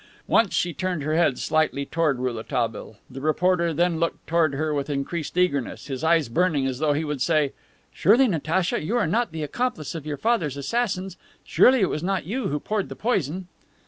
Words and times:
Once 0.25 0.55
she 0.55 0.73
turned 0.73 1.03
her 1.03 1.15
head 1.15 1.37
slightly 1.37 1.85
toward 1.85 2.17
Rouletabille. 2.17 2.97
The 3.07 3.21
reporter 3.21 3.71
then 3.71 3.99
looked 3.99 4.25
towards 4.25 4.55
her 4.55 4.73
with 4.73 4.89
increased 4.89 5.37
eagerness, 5.37 5.85
his 5.85 6.03
eyes 6.03 6.27
burning, 6.27 6.65
as 6.65 6.79
though 6.79 6.93
he 6.93 7.05
would 7.05 7.21
say: 7.21 7.53
"Surely, 7.93 8.27
Natacha, 8.27 8.81
you 8.83 8.97
are 8.97 9.05
not 9.05 9.31
the 9.31 9.43
accomplice 9.43 9.93
of 9.93 10.07
your 10.07 10.17
father's 10.17 10.57
assassins; 10.57 11.17
surely 11.43 11.81
it 11.81 11.89
was 11.89 12.01
not 12.01 12.25
you 12.25 12.47
who 12.47 12.59
poured 12.59 12.89
the 12.89 12.95
poison!" 12.95 13.47